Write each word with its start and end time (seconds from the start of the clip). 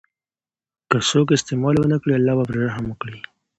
که 0.89 0.97
څوک 1.09 1.27
استعمال 1.35 1.75
ونکړي، 1.79 2.13
الله 2.15 2.33
به 2.37 2.45
پرې 2.49 2.59
رحم 2.67 2.85
وکړي. 2.89 3.17